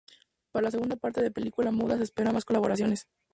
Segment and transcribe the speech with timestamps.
[0.51, 3.05] Para la segunda parte de Película Muda se esperan más colaboraciones.